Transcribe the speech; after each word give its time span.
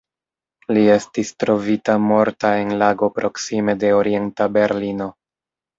Li 0.77 0.85
estis 0.93 1.33
trovita 1.43 1.99
morta 2.07 2.55
en 2.65 2.75
lago 2.85 3.13
proksime 3.21 3.79
de 3.87 3.95
Orienta 4.03 4.53
Berlino. 4.59 5.15